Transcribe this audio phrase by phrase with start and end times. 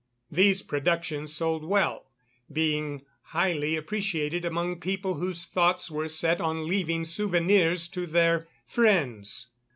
[0.31, 2.07] These productions sold well,
[2.51, 9.51] being highly appreciated among people whose thoughts were set on leaving souvenirs to their friends.